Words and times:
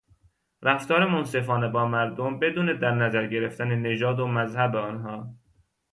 رفتار 0.61 1.05
منصفانه 1.05 1.67
با 1.67 1.85
مردم 1.85 2.39
بدون 2.39 2.79
درنظر 2.79 3.27
گرفتن 3.27 3.75
نژاد 3.75 4.19
و 4.19 4.27
مذهب 4.27 4.75
آنها 4.75 5.33